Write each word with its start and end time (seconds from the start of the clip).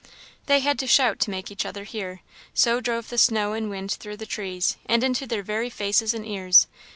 They 0.47 0.61
had 0.61 0.79
to 0.79 0.87
shout 0.87 1.19
to 1.19 1.29
make 1.29 1.51
each 1.51 1.63
other 1.63 1.83
hear; 1.83 2.21
so 2.55 2.81
drove 2.81 3.09
the 3.09 3.19
snow 3.19 3.53
and 3.53 3.69
wind 3.69 3.91
through 3.91 4.17
the 4.17 4.25
trees, 4.25 4.77
and 4.87 5.03
into 5.03 5.27
their 5.27 5.43
very 5.43 5.69
faces 5.69 6.15
and 6.15 6.25
ears. 6.25 6.65